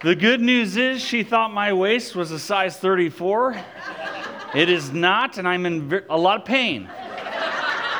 The 0.00 0.14
good 0.14 0.40
news 0.40 0.76
is 0.76 1.02
she 1.02 1.24
thought 1.24 1.52
my 1.52 1.72
waist 1.72 2.14
was 2.14 2.30
a 2.30 2.38
size 2.38 2.76
34. 2.76 3.60
It 4.54 4.68
is 4.68 4.92
not, 4.92 5.38
and 5.38 5.48
I'm 5.48 5.66
in 5.66 6.04
a 6.08 6.16
lot 6.16 6.38
of 6.38 6.44
pain. 6.44 6.88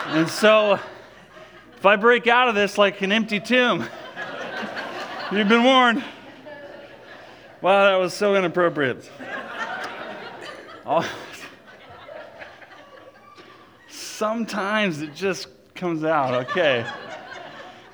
And 0.07 0.29
so, 0.29 0.79
if 1.77 1.85
I 1.85 1.97
break 1.97 2.29
out 2.29 2.49
of 2.49 2.55
this 2.55 2.79
like 2.79 3.03
an 3.03 3.11
empty 3.11 3.41
tomb, 3.41 3.85
you've 5.33 5.49
been 5.49 5.65
warned. 5.65 6.05
Wow, 7.63 7.91
that 7.91 7.97
was 7.97 8.15
so 8.15 8.37
inappropriate. 8.37 9.11
Sometimes 13.89 15.03
it 15.03 15.17
just 15.17 15.49
comes 15.75 16.05
out. 16.05 16.47
Okay. 16.49 16.87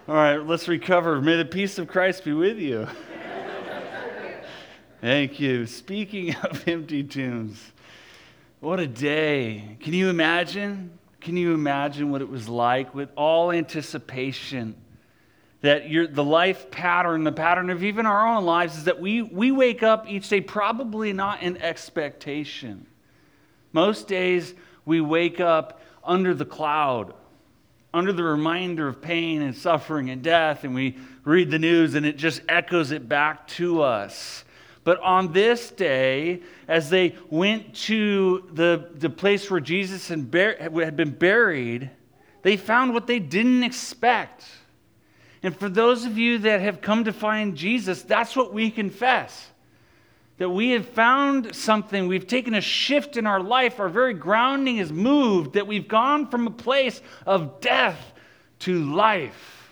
All 0.07 0.15
right, 0.15 0.37
let's 0.37 0.69
recover. 0.69 1.23
May 1.23 1.39
the 1.39 1.47
peace 1.47 1.79
of 1.79 1.89
Christ 1.89 2.23
be 2.25 2.35
with 2.35 2.59
you. 2.59 2.87
Thank 5.05 5.39
you. 5.39 5.67
Speaking 5.67 6.35
of 6.45 6.67
empty 6.67 7.05
tombs, 7.05 7.73
what 8.61 8.81
a 8.81 8.87
day. 8.87 9.77
Can 9.81 9.93
you 9.93 10.09
imagine? 10.09 10.99
Can 11.21 11.37
you 11.37 11.53
imagine 11.53 12.11
what 12.11 12.23
it 12.23 12.29
was 12.31 12.49
like 12.49 12.95
with 12.95 13.11
all 13.15 13.53
anticipation? 13.53 14.75
That 15.61 15.83
the 16.11 16.25
life 16.25 16.71
pattern, 16.71 17.23
the 17.23 17.33
pattern 17.33 17.69
of 17.69 17.85
even 17.85 18.07
our 18.07 18.27
own 18.27 18.47
lives, 18.47 18.79
is 18.79 18.85
that 18.85 18.99
we, 18.99 19.21
we 19.21 19.53
wake 19.53 19.83
up 19.83 20.09
each 20.09 20.27
day 20.31 20.41
probably 20.41 21.13
not 21.13 21.43
in 21.43 21.59
expectation. 21.59 22.87
Most 23.75 24.09
days 24.09 24.55
we 24.87 25.03
wake 25.03 25.39
up 25.39 25.83
under 26.03 26.33
the 26.33 26.47
cloud, 26.47 27.13
under 27.93 28.15
the 28.15 28.25
reminder 28.25 28.89
of 28.89 29.03
pain 29.03 29.43
and 29.43 29.55
suffering 29.55 30.09
and 30.09 30.23
death, 30.23 30.65
and 30.65 30.75
we 30.75 30.97
read 31.25 31.51
the 31.51 31.59
news 31.59 31.95
and 31.95 32.07
it 32.07 32.17
just 32.17 32.41
echoes 32.49 32.91
it 32.91 33.07
back 33.07 33.47
to 33.49 33.83
us. 33.83 34.45
But 34.85 35.01
on 35.01 35.33
this 35.33 35.71
day, 35.71 36.43
as 36.69 36.91
they 36.91 37.17
went 37.31 37.75
to 37.75 38.49
the, 38.53 38.91
the 38.95 39.09
place 39.09 39.51
where 39.51 39.61
Jesus 39.61 40.09
had, 40.09 40.31
been 40.31 41.17
buried, 41.19 41.91
they 42.43 42.59
found 42.59 42.93
what 42.93 43.07
they 43.07 43.19
didn't 43.19 43.63
expect. 43.63 44.45
And 45.43 45.57
for 45.57 45.71
those 45.71 46.05
of 46.05 46.19
you 46.19 46.39
that 46.39 46.61
have 46.61 46.83
come 46.83 47.05
to 47.05 47.13
find 47.13 47.57
Jesus, 47.57 48.03
that's 48.03 48.37
what 48.37 48.53
we 48.53 48.71
confess. 48.71 49.51
That 50.37 50.51
we 50.51 50.71
have 50.71 50.87
found 50.87 51.55
something, 51.57 52.07
we've 52.07 52.27
taken 52.27 52.55
a 52.55 52.61
shift 52.61 53.17
in 53.17 53.27
our 53.27 53.41
life, 53.41 53.81
our 53.81 53.89
very 53.89 54.15
grounding 54.15 54.79
is 54.79 54.93
moved, 54.93 55.55
that 55.55 55.67
we've 55.67 55.89
gone 55.89 56.29
from 56.29 56.47
a 56.47 56.51
place 56.51 57.01
of 57.25 57.61
death 57.61 58.13
to 58.61 58.85
life. 58.85 59.64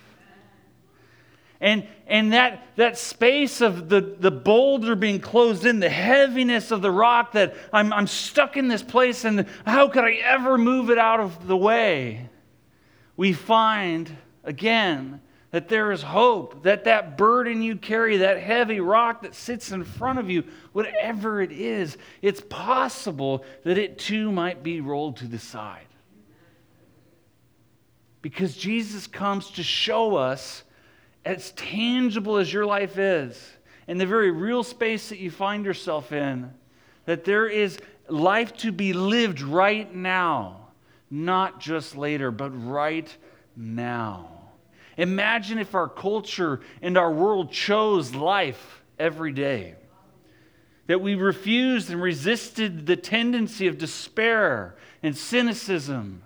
And, 1.62 1.86
and 2.08 2.32
that, 2.32 2.66
that 2.74 2.98
space 2.98 3.60
of 3.60 3.88
the, 3.88 4.00
the 4.00 4.32
boulder 4.32 4.96
being 4.96 5.20
closed 5.20 5.64
in, 5.64 5.78
the 5.78 5.88
heaviness 5.88 6.72
of 6.72 6.82
the 6.82 6.91
rock 6.91 7.32
that 7.32 7.55
I'm, 7.72 7.92
I'm 7.92 8.08
stuck 8.08 8.56
in 8.56 8.66
this 8.66 8.82
place 8.82 9.24
and 9.24 9.46
how 9.64 9.86
could 9.86 10.02
I 10.02 10.14
ever 10.14 10.58
move 10.58 10.90
it 10.90 10.98
out 10.98 11.20
of 11.20 11.46
the 11.46 11.56
way? 11.56 12.28
We 13.16 13.33
find 13.33 14.14
again 14.42 15.20
that 15.52 15.68
there 15.68 15.92
is 15.92 16.02
hope, 16.02 16.64
that 16.64 16.83
that 16.84 17.16
burden 17.16 17.62
you 17.62 17.77
carry, 17.77 18.16
that 18.16 18.40
heavy 18.40 18.80
rock 18.80 19.22
that 19.22 19.36
sits 19.36 19.70
in 19.70 19.84
front 19.84 20.18
of 20.18 20.28
you, 20.28 20.42
whatever 20.72 21.40
it 21.40 21.52
is, 21.52 21.96
it's 22.22 22.40
possible 22.40 23.44
that 23.62 23.78
it 23.78 23.98
too 23.98 24.33
might 24.33 24.64
be 24.64 24.80
rolled 24.80 25.18
to 25.18 25.28
the 25.28 25.38
side. 25.38 25.86
Because 28.20 28.56
Jesus 28.56 29.06
comes 29.06 29.50
to 29.52 29.62
show 29.62 30.16
us 30.16 30.64
as 31.25 31.53
tangible 31.53 32.37
as 32.37 32.53
your 32.53 32.67
life 32.67 32.98
is, 32.98 33.41
in 33.87 33.98
the 33.98 34.06
very 34.06 34.31
real 34.31 34.62
space 34.62 35.09
that 35.09 35.19
you 35.19 35.31
find 35.31 35.64
yourself 35.64 36.13
in, 36.13 36.52
that 37.05 37.24
there 37.24 37.46
is 37.46 37.79
life 38.08 38.57
to 38.58 38.73
be 38.73 38.92
lived 38.92 39.41
right 39.41 39.95
now, 39.95 40.69
not 41.11 41.61
just 41.61 41.96
later, 41.96 42.30
but 42.30 42.51
right 42.51 43.17
now. 43.57 44.29
Imagine 44.96 45.58
if 45.58 45.74
our 45.74 45.89
culture 45.89 46.61
and 46.80 46.98
our 46.98 47.13
world 47.13 47.51
chose 47.51 48.14
life 48.14 48.83
every 48.98 49.33
day. 49.33 49.75
That 50.86 51.01
we 51.01 51.14
refused 51.14 51.91
and 51.91 52.02
resisted 52.02 52.86
the 52.86 52.96
tendency 52.96 53.67
of 53.67 53.79
despair 53.79 54.77
and 55.02 55.17
cynicism 55.17 56.23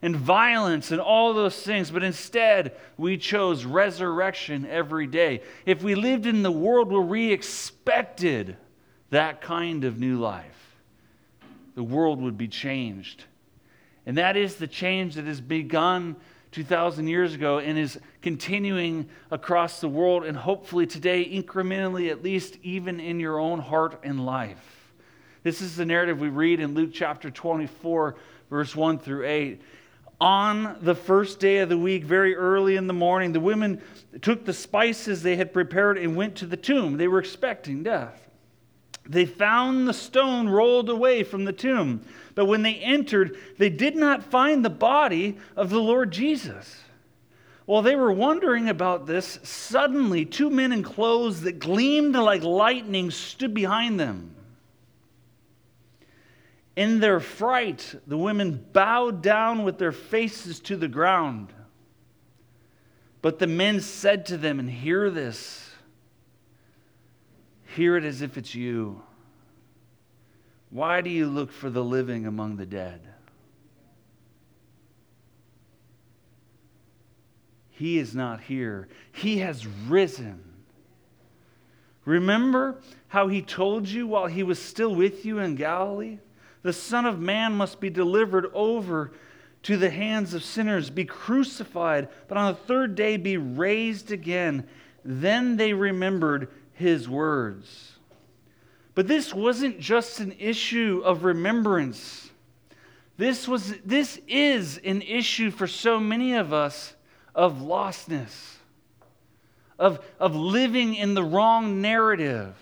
and 0.00 0.14
violence 0.14 0.90
and 0.92 1.00
all 1.00 1.34
those 1.34 1.60
things, 1.60 1.90
but 1.90 2.02
instead 2.02 2.76
we 2.96 3.16
chose 3.16 3.64
resurrection 3.64 4.66
every 4.66 5.06
day. 5.06 5.42
If 5.66 5.82
we 5.82 5.94
lived 5.94 6.26
in 6.26 6.42
the 6.42 6.52
world 6.52 6.90
where 6.92 7.00
we 7.00 7.32
expected 7.32 8.56
that 9.10 9.40
kind 9.40 9.84
of 9.84 9.98
new 9.98 10.18
life, 10.18 10.76
the 11.74 11.82
world 11.82 12.20
would 12.20 12.38
be 12.38 12.48
changed. 12.48 13.24
And 14.06 14.18
that 14.18 14.36
is 14.36 14.56
the 14.56 14.66
change 14.66 15.16
that 15.16 15.26
has 15.26 15.40
begun 15.40 16.16
2,000 16.52 17.08
years 17.08 17.34
ago 17.34 17.58
and 17.58 17.76
is 17.76 17.98
continuing 18.22 19.08
across 19.30 19.80
the 19.80 19.88
world 19.88 20.24
and 20.24 20.36
hopefully 20.36 20.86
today, 20.86 21.24
incrementally, 21.24 22.10
at 22.10 22.22
least 22.22 22.56
even 22.62 23.00
in 23.00 23.20
your 23.20 23.38
own 23.38 23.58
heart 23.58 24.00
and 24.02 24.24
life. 24.24 24.92
This 25.42 25.60
is 25.60 25.76
the 25.76 25.84
narrative 25.84 26.20
we 26.20 26.28
read 26.28 26.60
in 26.60 26.74
Luke 26.74 26.90
chapter 26.92 27.30
24, 27.30 28.16
verse 28.48 28.74
1 28.74 28.98
through 28.98 29.26
8 29.26 29.60
on 30.20 30.76
the 30.80 30.94
first 30.94 31.38
day 31.38 31.58
of 31.58 31.68
the 31.68 31.78
week, 31.78 32.04
very 32.04 32.34
early 32.34 32.76
in 32.76 32.86
the 32.86 32.92
morning, 32.92 33.32
the 33.32 33.40
women 33.40 33.80
took 34.20 34.44
the 34.44 34.52
spices 34.52 35.22
they 35.22 35.36
had 35.36 35.52
prepared 35.52 35.96
and 35.96 36.16
went 36.16 36.34
to 36.36 36.46
the 36.46 36.56
tomb. 36.56 36.96
They 36.96 37.08
were 37.08 37.20
expecting 37.20 37.82
death. 37.82 38.28
They 39.08 39.24
found 39.24 39.86
the 39.88 39.94
stone 39.94 40.48
rolled 40.48 40.90
away 40.90 41.22
from 41.22 41.44
the 41.44 41.52
tomb. 41.52 42.04
But 42.34 42.44
when 42.46 42.62
they 42.62 42.74
entered, 42.74 43.38
they 43.56 43.70
did 43.70 43.96
not 43.96 44.24
find 44.24 44.64
the 44.64 44.70
body 44.70 45.38
of 45.56 45.70
the 45.70 45.80
Lord 45.80 46.10
Jesus. 46.10 46.82
While 47.64 47.82
they 47.82 47.96
were 47.96 48.12
wondering 48.12 48.68
about 48.68 49.06
this, 49.06 49.38
suddenly 49.42 50.24
two 50.24 50.50
men 50.50 50.72
in 50.72 50.82
clothes 50.82 51.42
that 51.42 51.58
gleamed 51.58 52.16
like 52.16 52.42
lightning 52.42 53.10
stood 53.10 53.54
behind 53.54 54.00
them. 54.00 54.34
In 56.78 57.00
their 57.00 57.18
fright, 57.18 57.92
the 58.06 58.16
women 58.16 58.64
bowed 58.72 59.20
down 59.20 59.64
with 59.64 59.78
their 59.78 59.90
faces 59.90 60.60
to 60.60 60.76
the 60.76 60.86
ground. 60.86 61.52
But 63.20 63.40
the 63.40 63.48
men 63.48 63.80
said 63.80 64.26
to 64.26 64.36
them, 64.36 64.60
and 64.60 64.70
hear 64.70 65.10
this, 65.10 65.72
hear 67.74 67.96
it 67.96 68.04
as 68.04 68.22
if 68.22 68.38
it's 68.38 68.54
you. 68.54 69.02
Why 70.70 71.00
do 71.00 71.10
you 71.10 71.26
look 71.26 71.50
for 71.50 71.68
the 71.68 71.82
living 71.82 72.26
among 72.26 72.58
the 72.58 72.66
dead? 72.66 73.00
He 77.70 77.98
is 77.98 78.14
not 78.14 78.42
here, 78.42 78.86
he 79.10 79.38
has 79.38 79.66
risen. 79.66 80.44
Remember 82.04 82.80
how 83.08 83.26
he 83.26 83.42
told 83.42 83.88
you 83.88 84.06
while 84.06 84.26
he 84.26 84.44
was 84.44 84.60
still 84.60 84.94
with 84.94 85.26
you 85.26 85.40
in 85.40 85.56
Galilee? 85.56 86.18
The 86.62 86.72
Son 86.72 87.06
of 87.06 87.20
Man 87.20 87.54
must 87.54 87.80
be 87.80 87.90
delivered 87.90 88.50
over 88.52 89.12
to 89.64 89.76
the 89.76 89.90
hands 89.90 90.34
of 90.34 90.44
sinners, 90.44 90.90
be 90.90 91.04
crucified, 91.04 92.08
but 92.26 92.38
on 92.38 92.52
the 92.52 92.60
third 92.60 92.94
day 92.94 93.16
be 93.16 93.36
raised 93.36 94.10
again. 94.10 94.66
Then 95.04 95.56
they 95.56 95.72
remembered 95.72 96.48
his 96.72 97.08
words. 97.08 97.98
But 98.94 99.08
this 99.08 99.32
wasn't 99.32 99.78
just 99.78 100.20
an 100.20 100.34
issue 100.38 101.02
of 101.04 101.24
remembrance. 101.24 102.30
This, 103.16 103.48
was, 103.48 103.74
this 103.84 104.20
is 104.28 104.78
an 104.78 105.02
issue 105.02 105.50
for 105.50 105.66
so 105.66 106.00
many 106.00 106.34
of 106.34 106.52
us 106.52 106.94
of 107.34 107.58
lostness, 107.58 108.56
of, 109.78 110.04
of 110.18 110.34
living 110.34 110.94
in 110.94 111.14
the 111.14 111.22
wrong 111.22 111.80
narrative 111.80 112.54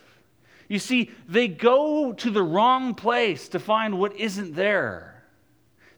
you 0.69 0.79
see, 0.79 1.11
they 1.29 1.49
go 1.49 2.13
to 2.13 2.31
the 2.31 2.43
wrong 2.43 2.95
place 2.95 3.49
to 3.51 3.59
find 3.59 3.99
what 3.99 4.17
isn't 4.17 4.55
there. 4.55 5.25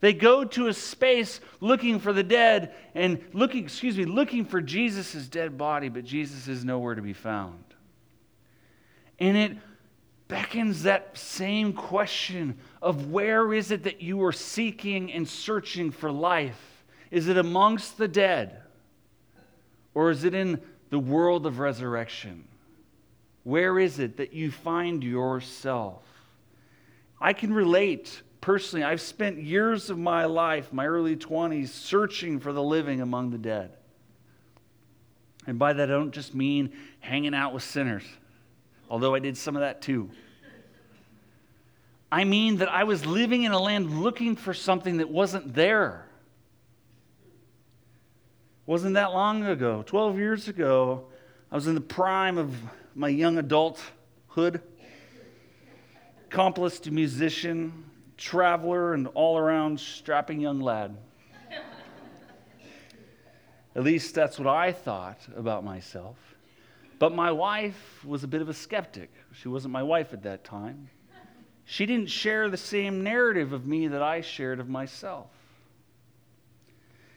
They 0.00 0.12
go 0.12 0.44
to 0.44 0.69
a 0.69 0.75
space 0.75 1.41
looking 1.61 1.99
for 1.99 2.12
the 2.12 2.23
dead 2.23 2.75
and 2.94 3.20
looking, 3.32 3.65
excuse 3.65 3.97
me, 3.97 4.05
looking 4.05 4.44
for 4.44 4.61
Jesus' 4.61 5.26
dead 5.26 5.59
body, 5.59 5.88
but 5.88 6.05
Jesus 6.05 6.47
is 6.47 6.65
nowhere 6.65 6.94
to 6.94 7.03
be 7.03 7.15
found. 7.15 7.65
And 9.19 9.37
it 9.37 9.56
beckons 10.29 10.85
that 10.85 11.17
same 11.19 11.73
question 11.73 12.59
of 12.81 13.11
where 13.11 13.53
is 13.53 13.71
it 13.71 13.85
that 13.85 14.00
you 14.03 14.23
are 14.23 14.32
seeking 14.32 15.12
and 15.12 15.26
searching 15.26 15.91
for 15.91 16.12
life? 16.12 16.85
Is 17.11 17.26
it 17.26 17.38
amongst 17.38 17.99
the 17.99 18.06
dead? 18.06 18.61
Or 19.94 20.11
is 20.11 20.23
it 20.23 20.35
in 20.35 20.61
the 20.91 20.99
world 20.99 21.47
of 21.47 21.59
resurrection? 21.59 22.47
Where 23.49 23.79
is 23.79 23.99
it 23.99 24.19
that 24.19 24.35
you 24.35 24.50
find 24.50 25.03
yourself? 25.03 26.03
I 27.19 27.33
can 27.33 27.50
relate 27.50 28.21
personally. 28.43 28.85
I've 28.85 29.00
spent 29.00 29.39
years 29.39 29.89
of 29.89 29.97
my 29.97 30.27
life, 30.27 30.71
my 30.71 30.87
early 30.87 31.17
20s, 31.17 31.69
searching 31.69 32.41
for 32.41 32.53
the 32.53 32.62
living 32.62 33.00
among 33.00 33.31
the 33.31 33.39
dead. 33.39 33.71
And 35.47 35.59
by 35.59 35.73
that, 35.73 35.89
I 35.89 35.93
don't 35.93 36.11
just 36.11 36.35
mean 36.35 36.75
hanging 37.00 37.33
out 37.33 37.55
with 37.55 37.62
sinners. 37.62 38.03
although 38.91 39.15
I 39.15 39.19
did 39.19 39.35
some 39.35 39.56
of 39.56 39.61
that 39.61 39.81
too. 39.81 40.11
I 42.12 42.25
mean 42.25 42.59
that 42.59 42.69
I 42.69 42.85
was 42.85 43.06
living 43.06 43.45
in 43.45 43.53
a 43.53 43.59
land 43.59 44.03
looking 44.03 44.37
for 44.37 44.53
something 44.53 44.99
that 44.99 45.09
wasn't 45.09 45.55
there. 45.55 46.05
Wasn't 48.67 48.93
that 48.93 49.12
long 49.12 49.47
ago, 49.47 49.83
12 49.87 50.19
years 50.19 50.49
ago, 50.49 51.06
I 51.50 51.55
was 51.55 51.67
in 51.67 51.75
the 51.75 51.81
prime 51.81 52.37
of 52.37 52.55
my 52.99 53.09
young 53.09 53.39
adulthood, 53.39 54.61
accomplished 56.27 56.91
musician, 56.91 57.85
traveler, 58.17 58.93
and 58.93 59.06
all 59.15 59.39
around 59.39 59.79
strapping 59.79 60.41
young 60.41 60.61
lad. 60.61 60.97
At 63.77 63.85
least 63.85 64.17
that's 64.17 64.37
what 64.37 64.49
I 64.49 64.73
thought 64.73 65.21
about 65.37 65.62
myself. 65.62 66.17
But 66.99 67.15
my 67.15 67.31
wife 67.31 68.05
was 68.05 68.25
a 68.25 68.27
bit 68.27 68.43
of 68.43 68.49
a 68.49 68.55
skeptic. 68.55 69.12
She 69.33 69.47
wasn't 69.47 69.71
my 69.71 69.85
wife 69.85 70.12
at 70.12 70.25
that 70.25 70.43
time. 70.43 70.91
She 71.67 71.87
didn't 71.87 72.11
share 72.11 72.50
the 72.50 72.56
same 72.56 73.05
narrative 73.05 73.53
of 73.53 73.65
me 73.65 73.87
that 73.87 74.03
I 74.03 74.23
shared 74.23 74.59
of 74.59 74.69
myself. 74.69 75.31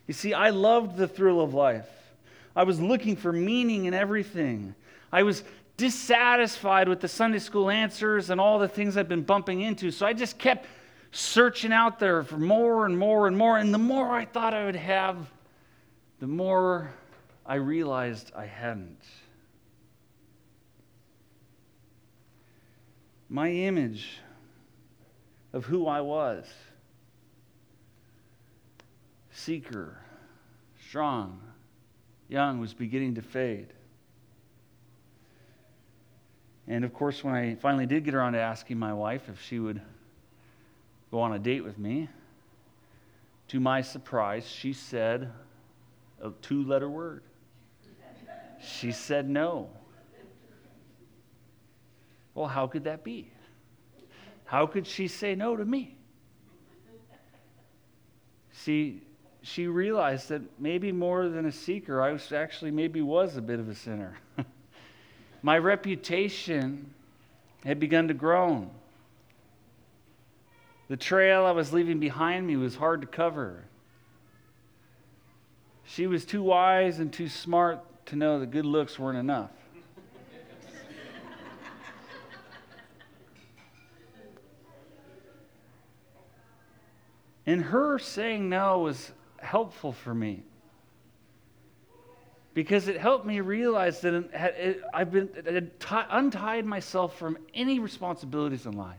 You 0.06 0.14
see, 0.14 0.36
I 0.36 0.52
loved 0.52 0.96
the 0.96 1.08
thrill 1.08 1.42
of 1.42 1.56
life. 1.56 1.90
I 2.56 2.66
was 2.66 2.80
looking 2.80 3.16
for 3.16 3.34
meaning 3.34 3.86
in 3.86 3.96
everything. 3.96 4.76
I 5.12 5.24
was 5.24 5.44
dissatisfied 5.82 6.88
with 6.88 7.00
the 7.00 7.08
Sunday 7.08 7.40
school 7.40 7.72
answers 7.72 8.30
and 8.30 8.40
all 8.40 8.60
the 8.60 8.68
things 8.68 8.96
I'd 8.96 9.10
been 9.10 9.24
bumping 9.24 9.62
into. 9.62 9.90
So 9.90 10.06
I 10.06 10.14
just 10.14 10.38
kept 10.38 10.68
searching 11.12 11.74
out 11.74 11.98
there 11.98 12.24
for 12.24 12.38
more 12.38 12.86
and 12.86 12.96
more 12.96 13.26
and 13.26 13.36
more. 13.36 13.58
And 13.58 13.74
the 13.74 13.80
more 13.80 14.12
I 14.12 14.26
thought 14.26 14.54
I 14.54 14.66
would 14.66 14.76
have, 14.76 15.18
the 16.20 16.28
more 16.28 16.94
I 17.48 17.56
realized 17.56 18.32
I 18.36 18.46
hadn't. 18.46 19.02
My 23.28 23.50
image 23.50 24.20
of 25.54 25.66
who 25.66 25.88
I 25.88 26.02
was 26.02 26.46
seeker, 29.32 29.98
strong, 30.88 31.42
young 32.30 32.60
was 32.60 32.76
beginning 32.76 33.16
to 33.16 33.24
fade. 33.24 33.74
And 36.72 36.86
of 36.86 36.94
course, 36.94 37.22
when 37.22 37.36
I 37.36 37.56
finally 37.56 37.86
did 37.86 38.06
get 38.06 38.14
around 38.14 38.32
to 38.32 38.40
asking 38.40 38.80
my 38.80 38.94
wife 38.94 39.28
if 39.28 39.42
she 39.42 39.60
would 39.60 39.82
go 41.12 41.20
on 41.20 41.34
a 41.34 41.40
date 41.40 41.66
with 41.66 41.78
me, 41.78 42.08
to 43.50 43.60
my 43.60 43.82
surprise, 43.82 44.48
she 44.48 44.72
said 44.72 45.34
a 46.22 46.32
two 46.42 46.64
letter 46.64 46.90
word. 46.90 47.24
She 48.64 48.94
said 48.94 49.30
no. 49.30 49.70
Well, 52.36 52.48
how 52.48 52.68
could 52.68 52.86
that 52.86 53.04
be? 53.04 53.30
How 54.46 54.66
could 54.66 54.88
she 54.88 55.10
say 55.10 55.36
no 55.36 55.58
to 55.58 55.66
me? 55.66 55.98
See, 58.54 59.02
she 59.42 59.68
realized 59.68 60.30
that 60.30 60.42
maybe 60.58 60.94
more 60.94 61.28
than 61.28 61.48
a 61.48 61.52
seeker, 61.52 62.02
I 62.02 62.14
was 62.14 62.32
actually 62.32 62.72
maybe 62.72 63.02
was 63.02 63.36
a 63.36 63.42
bit 63.42 63.60
of 63.60 63.68
a 63.68 63.76
sinner. 63.76 64.16
My 65.42 65.58
reputation 65.58 66.94
had 67.66 67.80
begun 67.80 68.08
to 68.08 68.14
grow. 68.14 68.70
The 70.88 70.98
trail 70.98 71.46
I 71.46 71.52
was 71.52 71.74
leaving 71.74 72.00
behind 72.00 72.46
me 72.46 72.58
was 72.58 72.76
hard 72.76 73.02
to 73.02 73.08
cover. 73.08 73.64
She 75.86 76.06
was 76.06 76.26
too 76.26 76.44
wise 76.44 77.00
and 77.00 77.12
too 77.12 77.28
smart 77.28 77.80
to 78.08 78.16
know 78.16 78.40
that 78.40 78.52
good 78.52 78.66
looks 78.66 79.00
weren't 79.00 79.18
enough. 79.18 79.52
And 87.46 87.64
her 87.64 87.98
saying 87.98 88.48
no 88.50 88.80
was 88.80 89.12
helpful 89.40 89.92
for 89.92 90.14
me 90.14 90.44
because 92.54 92.88
it 92.88 92.98
helped 92.98 93.26
me 93.26 93.40
realize 93.40 94.02
that 94.02 94.82
I've 94.94 95.12
been 95.12 95.72
untied 95.90 96.66
myself 96.66 97.18
from 97.18 97.38
any 97.54 97.80
responsibilities 97.80 98.66
in 98.66 98.74
life. 98.74 98.98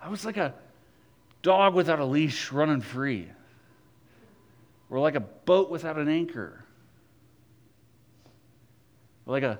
I 0.00 0.08
was 0.08 0.24
like 0.24 0.36
a 0.36 0.54
dog 1.42 1.74
without 1.74 1.98
a 1.98 2.04
leash 2.04 2.52
running 2.52 2.80
free, 2.80 3.28
or 4.88 5.00
like 5.00 5.16
a 5.16 5.20
boat 5.20 5.70
without 5.70 5.96
an 5.96 6.08
anchor, 6.08 6.64
or 9.26 9.32
like 9.32 9.42
a 9.42 9.58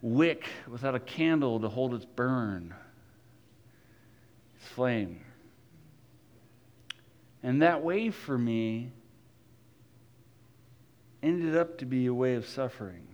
wick 0.00 0.48
without 0.66 0.94
a 0.94 1.00
candle 1.00 1.60
to 1.60 1.68
hold 1.68 1.92
its 1.92 2.06
burn, 2.06 2.74
its 4.56 4.68
flame. 4.68 5.20
And 7.42 7.60
that 7.60 7.82
way 7.82 8.10
for 8.10 8.38
me 8.38 8.92
ended 11.22 11.56
up 11.56 11.78
to 11.78 11.86
be 11.86 12.06
a 12.06 12.14
way 12.14 12.34
of 12.34 12.46
suffering. 12.46 13.06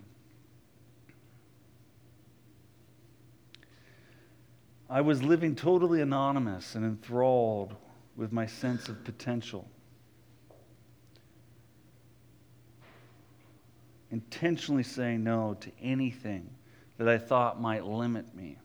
I 4.91 5.03
was 5.03 5.23
living 5.23 5.55
totally 5.55 6.01
anonymous 6.01 6.75
and 6.75 6.85
enthralled 6.85 7.77
with 8.17 8.33
my 8.33 8.47
sense 8.47 8.89
of 8.89 9.05
potential. 9.05 9.69
Intentionally 14.11 14.83
saying 14.83 15.23
no 15.23 15.55
to 15.61 15.71
anything 15.83 16.49
that 16.97 17.09
I 17.09 17.19
thought 17.19 17.61
might 17.61 17.85
limit 17.85 18.35
me. 18.35 18.57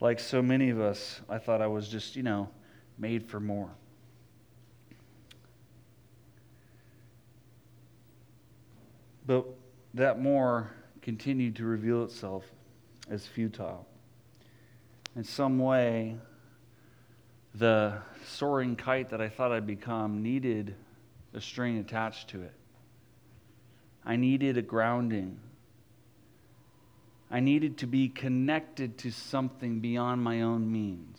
Like 0.00 0.18
so 0.18 0.42
many 0.42 0.70
of 0.70 0.80
us, 0.80 1.20
I 1.28 1.38
thought 1.38 1.62
I 1.62 1.68
was 1.68 1.88
just, 1.88 2.16
you 2.16 2.22
know, 2.24 2.50
made 2.98 3.28
for 3.28 3.38
more. 3.40 3.70
But 9.26 9.46
that 9.94 10.20
more 10.20 10.70
continued 11.02 11.56
to 11.56 11.64
reveal 11.64 12.04
itself 12.04 12.44
as 13.10 13.26
futile. 13.26 13.86
In 15.14 15.24
some 15.24 15.58
way, 15.58 16.16
the 17.54 17.98
soaring 18.26 18.76
kite 18.76 19.10
that 19.10 19.20
I 19.20 19.28
thought 19.28 19.52
I'd 19.52 19.66
become 19.66 20.22
needed 20.22 20.74
a 21.34 21.40
string 21.40 21.78
attached 21.78 22.28
to 22.28 22.42
it. 22.42 22.52
I 24.04 24.16
needed 24.16 24.56
a 24.56 24.62
grounding. 24.62 25.38
I 27.30 27.40
needed 27.40 27.78
to 27.78 27.86
be 27.86 28.08
connected 28.08 28.98
to 28.98 29.10
something 29.10 29.80
beyond 29.80 30.22
my 30.22 30.42
own 30.42 30.70
means. 30.70 31.18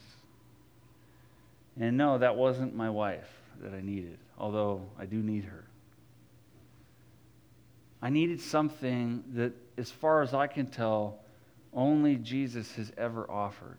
And 1.80 1.98
no, 1.98 2.18
that 2.18 2.36
wasn't 2.36 2.76
my 2.76 2.90
wife 2.90 3.30
that 3.62 3.74
I 3.74 3.82
needed, 3.82 4.18
although 4.38 4.84
I 4.98 5.06
do 5.06 5.18
need 5.18 5.44
her. 5.46 5.66
I 8.01 8.10
needed 8.10 8.42
something 8.42 9.24
that, 9.34 9.54
as 9.77 9.89
far 9.89 10.22
as 10.22 10.34
I 10.34 10.48
can 10.48 10.68
tell, 10.68 11.20
only 11.74 12.16
Jesus 12.16 12.74
has 12.75 12.92
ever 12.98 13.30
offered. 13.30 13.77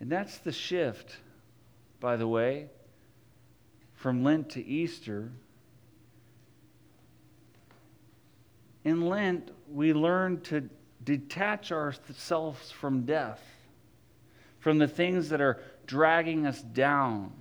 And 0.00 0.10
that's 0.10 0.38
the 0.38 0.52
shift, 0.52 1.16
by 1.98 2.16
the 2.16 2.28
way, 2.28 2.68
from 3.94 4.22
Lent 4.22 4.50
to 4.50 4.64
Easter. 4.64 5.32
In 8.84 9.06
Lent, 9.06 9.50
we 9.68 9.92
learn 9.94 10.42
to 10.42 10.68
detach 11.02 11.72
ourselves 11.72 12.70
from 12.70 13.04
death, 13.04 13.42
from 14.58 14.78
the 14.78 14.88
things 14.88 15.30
that 15.30 15.40
are 15.40 15.60
dragging 15.86 16.46
us 16.46 16.60
down, 16.60 17.32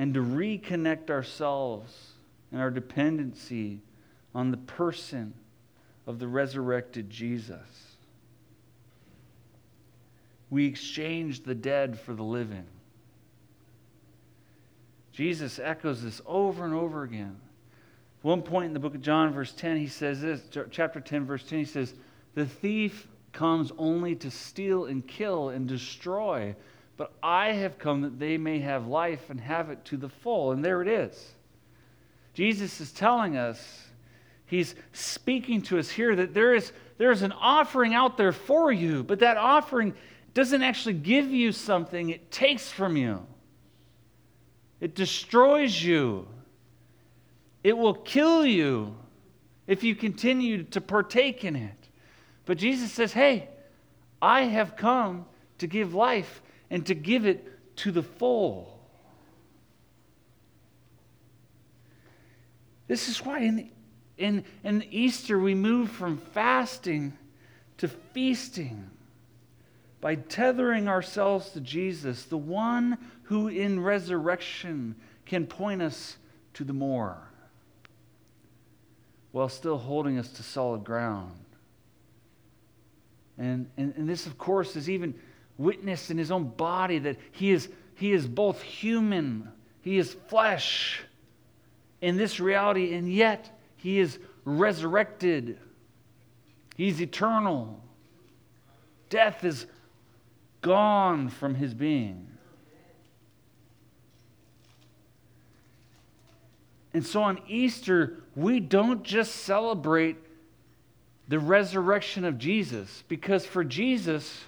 and 0.00 0.14
to 0.14 0.20
reconnect 0.20 1.10
ourselves 1.10 2.12
and 2.50 2.58
our 2.58 2.70
dependency 2.70 3.82
on 4.34 4.50
the 4.50 4.56
person 4.56 5.34
of 6.06 6.18
the 6.18 6.26
resurrected 6.26 7.10
Jesus. 7.10 7.98
We 10.48 10.64
exchange 10.64 11.42
the 11.42 11.54
dead 11.54 12.00
for 12.00 12.14
the 12.14 12.22
living. 12.22 12.64
Jesus 15.12 15.58
echoes 15.58 16.02
this 16.02 16.22
over 16.24 16.64
and 16.64 16.72
over 16.72 17.02
again. 17.02 17.36
One 18.22 18.40
point 18.40 18.68
in 18.68 18.72
the 18.72 18.80
book 18.80 18.94
of 18.94 19.02
John, 19.02 19.34
verse 19.34 19.52
10, 19.52 19.76
he 19.76 19.86
says 19.86 20.22
this, 20.22 20.40
chapter 20.70 21.02
10, 21.02 21.26
verse 21.26 21.44
10, 21.44 21.58
he 21.58 21.64
says, 21.66 21.92
The 22.34 22.46
thief 22.46 23.06
comes 23.34 23.70
only 23.76 24.14
to 24.16 24.30
steal 24.30 24.86
and 24.86 25.06
kill 25.06 25.50
and 25.50 25.68
destroy, 25.68 26.56
but 27.00 27.14
I 27.22 27.52
have 27.52 27.78
come 27.78 28.02
that 28.02 28.18
they 28.18 28.36
may 28.36 28.58
have 28.58 28.86
life 28.86 29.30
and 29.30 29.40
have 29.40 29.70
it 29.70 29.86
to 29.86 29.96
the 29.96 30.10
full. 30.10 30.52
And 30.52 30.62
there 30.62 30.82
it 30.82 30.86
is. 30.86 31.32
Jesus 32.34 32.78
is 32.78 32.92
telling 32.92 33.38
us, 33.38 33.86
he's 34.44 34.74
speaking 34.92 35.62
to 35.62 35.78
us 35.78 35.88
here 35.88 36.14
that 36.14 36.34
there 36.34 36.52
is, 36.54 36.72
there 36.98 37.10
is 37.10 37.22
an 37.22 37.32
offering 37.32 37.94
out 37.94 38.18
there 38.18 38.32
for 38.32 38.70
you, 38.70 39.02
but 39.02 39.20
that 39.20 39.38
offering 39.38 39.94
doesn't 40.34 40.62
actually 40.62 40.92
give 40.92 41.30
you 41.30 41.52
something, 41.52 42.10
it 42.10 42.30
takes 42.30 42.70
from 42.70 42.98
you. 42.98 43.26
it 44.78 44.94
destroys 44.94 45.82
you, 45.82 46.28
it 47.64 47.78
will 47.78 47.94
kill 47.94 48.44
you 48.44 48.94
if 49.66 49.82
you 49.82 49.94
continue 49.94 50.64
to 50.64 50.82
partake 50.82 51.46
in 51.46 51.56
it. 51.56 51.88
But 52.44 52.58
Jesus 52.58 52.92
says, 52.92 53.14
Hey, 53.14 53.48
I 54.20 54.42
have 54.42 54.76
come 54.76 55.24
to 55.56 55.66
give 55.66 55.94
life 55.94 56.42
and 56.70 56.86
to 56.86 56.94
give 56.94 57.26
it 57.26 57.76
to 57.76 57.90
the 57.90 58.02
full. 58.02 58.78
This 62.86 63.08
is 63.08 63.24
why 63.24 63.40
in, 63.40 63.70
in, 64.18 64.44
in 64.64 64.84
Easter 64.90 65.38
we 65.38 65.54
move 65.54 65.90
from 65.90 66.18
fasting 66.18 67.16
to 67.78 67.88
feasting 67.88 68.90
by 70.00 70.14
tethering 70.14 70.88
ourselves 70.88 71.50
to 71.50 71.60
Jesus, 71.60 72.24
the 72.24 72.38
one 72.38 72.98
who 73.24 73.48
in 73.48 73.80
resurrection 73.80 74.94
can 75.26 75.46
point 75.46 75.82
us 75.82 76.16
to 76.54 76.64
the 76.64 76.72
more 76.72 77.30
while 79.32 79.48
still 79.48 79.78
holding 79.78 80.18
us 80.18 80.28
to 80.32 80.42
solid 80.42 80.84
ground. 80.84 81.44
And, 83.38 83.70
and, 83.76 83.94
and 83.96 84.08
this, 84.08 84.26
of 84.26 84.36
course, 84.36 84.76
is 84.76 84.90
even 84.90 85.14
witnessed 85.60 86.10
in 86.10 86.16
his 86.16 86.30
own 86.30 86.48
body 86.48 86.98
that 86.98 87.16
he 87.32 87.50
is, 87.50 87.68
he 87.94 88.12
is 88.12 88.26
both 88.26 88.62
human, 88.62 89.46
he 89.82 89.98
is 89.98 90.16
flesh 90.28 91.02
in 92.00 92.16
this 92.16 92.40
reality, 92.40 92.94
and 92.94 93.12
yet 93.12 93.60
he 93.76 93.98
is 93.98 94.18
resurrected. 94.44 95.58
He's 96.76 97.00
eternal. 97.00 97.78
Death 99.10 99.44
is 99.44 99.66
gone 100.62 101.28
from 101.28 101.54
his 101.54 101.74
being. 101.74 102.26
And 106.94 107.04
so 107.04 107.22
on 107.22 107.38
Easter, 107.46 108.22
we 108.34 108.60
don't 108.60 109.02
just 109.02 109.36
celebrate 109.36 110.16
the 111.28 111.38
resurrection 111.38 112.24
of 112.24 112.38
Jesus, 112.38 113.04
because 113.08 113.44
for 113.46 113.62
Jesus, 113.62 114.44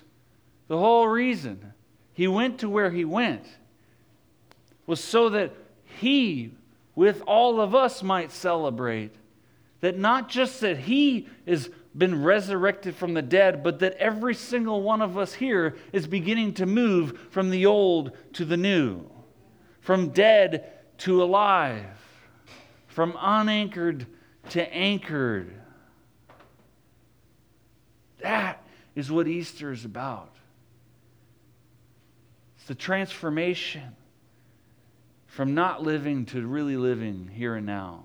the 0.72 0.78
whole 0.78 1.06
reason 1.06 1.74
he 2.14 2.26
went 2.26 2.60
to 2.60 2.68
where 2.70 2.90
he 2.90 3.04
went 3.04 3.44
was 4.86 5.04
so 5.04 5.28
that 5.28 5.52
he, 5.84 6.54
with 6.94 7.22
all 7.26 7.60
of 7.60 7.74
us, 7.74 8.02
might 8.02 8.32
celebrate 8.32 9.14
that 9.82 9.98
not 9.98 10.30
just 10.30 10.62
that 10.62 10.78
he 10.78 11.28
has 11.46 11.68
been 11.94 12.24
resurrected 12.24 12.96
from 12.96 13.12
the 13.12 13.20
dead, 13.20 13.62
but 13.62 13.80
that 13.80 13.92
every 13.98 14.34
single 14.34 14.80
one 14.80 15.02
of 15.02 15.18
us 15.18 15.34
here 15.34 15.76
is 15.92 16.06
beginning 16.06 16.54
to 16.54 16.64
move 16.64 17.20
from 17.28 17.50
the 17.50 17.66
old 17.66 18.16
to 18.32 18.46
the 18.46 18.56
new, 18.56 19.04
from 19.82 20.08
dead 20.08 20.72
to 20.96 21.22
alive 21.22 21.84
from 22.86 23.14
unanchored 23.20 24.06
to 24.50 24.74
anchored. 24.74 25.52
That 28.20 28.62
is 28.94 29.10
what 29.10 29.28
Easter 29.28 29.70
is 29.70 29.84
about. 29.84 30.32
It's 32.62 32.68
the 32.68 32.74
transformation 32.76 33.96
from 35.26 35.52
not 35.52 35.82
living 35.82 36.26
to 36.26 36.46
really 36.46 36.76
living 36.76 37.28
here 37.34 37.56
and 37.56 37.66
now. 37.66 38.04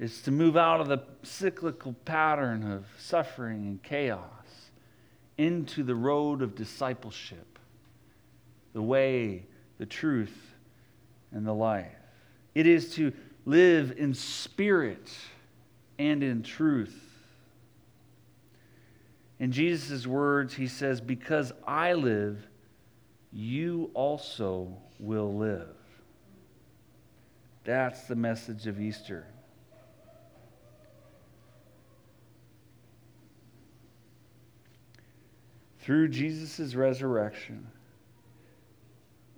It's 0.00 0.20
to 0.22 0.32
move 0.32 0.56
out 0.56 0.80
of 0.80 0.88
the 0.88 1.04
cyclical 1.22 1.92
pattern 2.04 2.68
of 2.68 2.86
suffering 2.98 3.68
and 3.68 3.80
chaos 3.80 4.20
into 5.36 5.84
the 5.84 5.94
road 5.94 6.42
of 6.42 6.56
discipleship, 6.56 7.60
the 8.72 8.82
way, 8.82 9.46
the 9.78 9.86
truth, 9.86 10.56
and 11.30 11.46
the 11.46 11.54
life. 11.54 11.94
It 12.56 12.66
is 12.66 12.92
to 12.96 13.12
live 13.44 13.94
in 13.96 14.14
spirit 14.14 15.12
and 15.96 16.24
in 16.24 16.42
truth. 16.42 17.07
In 19.40 19.52
Jesus' 19.52 20.06
words, 20.06 20.54
he 20.54 20.66
says, 20.66 21.00
Because 21.00 21.52
I 21.66 21.92
live, 21.92 22.46
you 23.32 23.90
also 23.94 24.76
will 24.98 25.36
live. 25.36 25.76
That's 27.64 28.02
the 28.04 28.16
message 28.16 28.66
of 28.66 28.80
Easter. 28.80 29.26
Through 35.80 36.08
Jesus' 36.08 36.74
resurrection, 36.74 37.66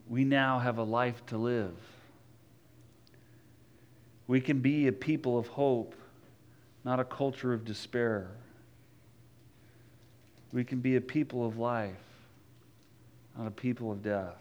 we 0.09 0.25
now 0.25 0.59
have 0.59 0.79
a 0.79 0.83
life 0.83 1.25
to 1.27 1.37
live. 1.37 1.77
We 4.27 4.41
can 4.41 4.61
be 4.61 4.89
a 4.89 4.93
people 4.93 5.39
of 5.39 5.49
hope, 5.49 5.95
not 6.85 6.99
a 6.99 7.05
culture 7.05 7.53
of 7.53 7.65
despair. 7.65 8.31
We 10.53 10.65
can 10.65 10.81
be 10.81 10.97
a 10.97 11.01
people 11.01 11.47
of 11.47 11.59
life, 11.59 11.95
not 13.39 13.47
a 13.47 13.53
people 13.53 13.93
of 13.93 14.03
death. 14.03 14.35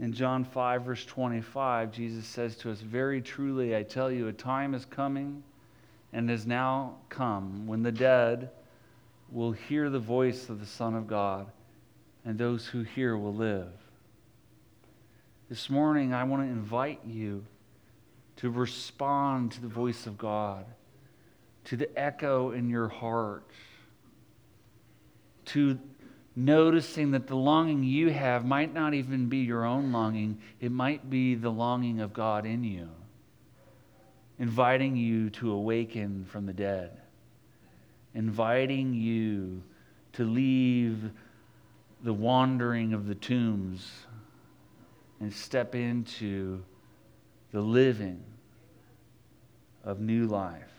In 0.00 0.12
John 0.12 0.44
5, 0.44 0.82
verse 0.82 1.04
25, 1.04 1.92
Jesus 1.92 2.26
says 2.26 2.56
to 2.56 2.70
us, 2.70 2.80
Very 2.80 3.20
truly, 3.20 3.76
I 3.76 3.82
tell 3.82 4.10
you, 4.10 4.28
a 4.28 4.32
time 4.32 4.74
is 4.74 4.84
coming 4.84 5.42
and 6.12 6.28
has 6.30 6.46
now 6.46 6.96
come 7.08 7.66
when 7.66 7.82
the 7.82 7.92
dead 7.92 8.50
will 9.30 9.52
hear 9.52 9.90
the 9.90 9.98
voice 9.98 10.48
of 10.48 10.60
the 10.60 10.66
Son 10.66 10.94
of 10.94 11.06
God, 11.06 11.46
and 12.24 12.38
those 12.38 12.66
who 12.66 12.82
hear 12.82 13.16
will 13.16 13.34
live. 13.34 13.72
This 15.48 15.68
morning, 15.68 16.14
I 16.14 16.24
want 16.24 16.42
to 16.42 16.48
invite 16.48 17.00
you 17.04 17.44
to 18.36 18.50
respond 18.50 19.52
to 19.52 19.60
the 19.60 19.68
voice 19.68 20.06
of 20.06 20.18
God, 20.18 20.64
to 21.64 21.76
the 21.76 21.98
echo 21.98 22.50
in 22.50 22.68
your 22.68 22.88
heart, 22.88 23.48
to 25.46 25.78
noticing 26.36 27.12
that 27.12 27.26
the 27.26 27.36
longing 27.36 27.84
you 27.84 28.10
have 28.10 28.44
might 28.44 28.74
not 28.74 28.94
even 28.94 29.28
be 29.28 29.38
your 29.38 29.64
own 29.64 29.92
longing, 29.92 30.38
it 30.60 30.72
might 30.72 31.08
be 31.08 31.34
the 31.34 31.50
longing 31.50 32.00
of 32.00 32.12
God 32.12 32.44
in 32.44 32.64
you, 32.64 32.88
inviting 34.38 34.96
you 34.96 35.30
to 35.30 35.52
awaken 35.52 36.24
from 36.24 36.46
the 36.46 36.52
dead, 36.52 36.90
inviting 38.14 38.94
you 38.94 39.62
to 40.14 40.24
leave 40.24 41.10
the 42.02 42.12
wandering 42.12 42.92
of 42.92 43.06
the 43.06 43.14
tombs 43.14 43.90
and 45.20 45.32
step 45.32 45.74
into 45.74 46.62
the 47.54 47.60
living 47.60 48.20
of 49.84 50.00
new 50.00 50.26
life. 50.26 50.72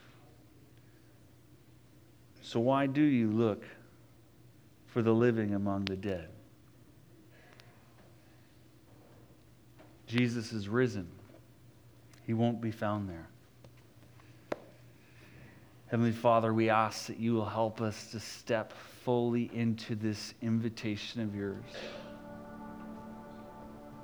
So, 2.41 2.59
why 2.59 2.85
do 2.85 3.01
you 3.01 3.31
look 3.31 3.63
for 4.87 5.01
the 5.01 5.13
living 5.13 5.53
among 5.53 5.85
the 5.85 5.95
dead? 5.95 6.27
Jesus 10.05 10.51
is 10.51 10.67
risen. 10.67 11.07
He 12.27 12.33
won't 12.33 12.59
be 12.59 12.71
found 12.71 13.07
there. 13.07 13.29
Heavenly 15.87 16.11
Father, 16.11 16.53
we 16.53 16.69
ask 16.69 17.07
that 17.07 17.21
you 17.21 17.35
will 17.35 17.45
help 17.45 17.79
us 17.79 18.11
to 18.11 18.19
step 18.19 18.73
fully 19.05 19.49
into 19.53 19.95
this 19.95 20.33
invitation 20.41 21.21
of 21.21 21.33
yours. 21.33 21.63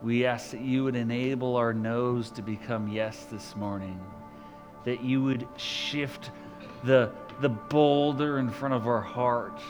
We 0.01 0.25
ask 0.25 0.50
that 0.51 0.62
you 0.62 0.84
would 0.86 0.96
enable 0.96 1.55
our 1.58 1.74
no's 1.74 2.31
to 2.31 2.41
become 2.41 2.88
yes 2.88 3.27
this 3.31 3.55
morning, 3.55 4.00
that 4.84 5.03
you 5.03 5.24
would 5.24 5.48
shift 5.58 6.31
the, 6.84 7.12
the 7.39 7.50
boulder 7.50 8.39
in 8.39 8.50
front 8.50 8.74
of 8.74 8.88
our 8.88 9.01
heart, 9.01 9.62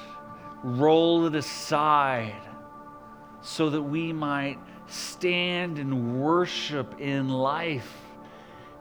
roll 0.64 1.26
it 1.26 1.36
aside 1.36 2.42
so 3.42 3.70
that 3.72 3.82
we 3.82 4.14
might 4.14 4.58
stand 4.88 5.78
and 5.78 6.22
worship 6.22 7.02
in 7.02 7.28
life, 7.28 7.94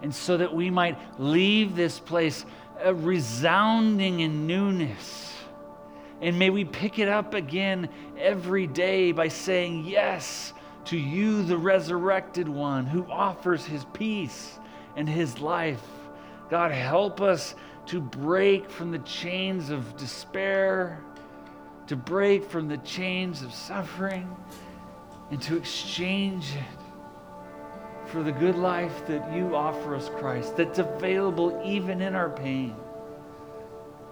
and 0.03 0.15
so 0.15 0.37
that 0.37 0.55
we 0.55 0.71
might 0.71 0.97
leave 1.19 1.75
this 1.75 1.99
place 1.99 2.45
uh, 2.85 2.95
resounding 2.95 4.21
in 4.21 4.47
newness. 4.47 5.33
And 6.21 6.39
may 6.39 6.51
we 6.51 6.65
pick 6.65 7.01
it 7.01 7.09
up 7.09 7.35
again 7.35 7.89
every 8.17 8.69
day 8.69 9.11
by 9.11 9.27
saying, 9.29 9.85
Yes 9.85 10.53
to 10.91 10.99
you, 10.99 11.43
the 11.45 11.57
resurrected 11.57 12.49
one 12.49 12.85
who 12.85 13.07
offers 13.11 13.65
his 13.65 13.85
peace 13.93 14.59
and 14.97 15.09
his 15.09 15.41
life. 15.41 15.83
God, 16.51 16.73
help 16.73 17.21
us 17.21 17.55
to 17.87 18.01
break 18.01 18.69
from 18.69 18.91
the 18.91 18.99
chains 19.01 19.71
of 19.71 19.97
despair, 19.97 21.01
to 21.87 21.95
break 21.95 22.45
from 22.45 22.67
the 22.67 22.79
chains 22.79 23.43
of 23.43 23.55
suffering, 23.55 24.37
and 25.31 25.41
to 25.43 25.57
exchange 25.57 26.51
it 26.57 28.09
for 28.11 28.25
the 28.25 28.33
good 28.33 28.57
life 28.57 29.07
that 29.07 29.33
you 29.33 29.55
offer 29.55 29.95
us, 29.95 30.09
Christ, 30.19 30.57
that's 30.57 30.81
available 30.81 31.63
even 31.65 32.01
in 32.01 32.17
our 32.17 32.31
pain. 32.31 32.75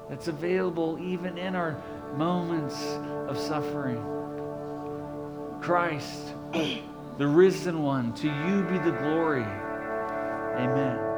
that's 0.08 0.28
available 0.28 0.96
even 1.00 1.36
in 1.36 1.54
our 1.54 1.76
moments 2.16 2.80
of 3.28 3.36
suffering. 3.36 4.17
Christ, 5.60 6.34
the 6.52 7.26
risen 7.26 7.82
one, 7.82 8.12
to 8.14 8.26
you 8.26 8.62
be 8.62 8.78
the 8.78 8.96
glory. 9.02 9.42
Amen. 10.56 11.17